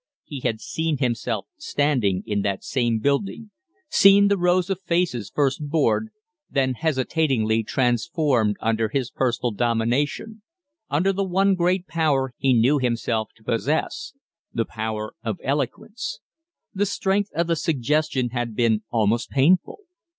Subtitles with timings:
[0.23, 3.51] He had seen himself standing in that same building,
[3.87, 6.09] seen the rows of faces first bored,
[6.49, 10.41] then hesitatingly transformed under his personal domination,
[10.89, 14.13] under the one great power he knew himself to possess
[14.51, 16.19] the power of eloquence.
[16.73, 19.81] The strength of the suggestion had been almost painful.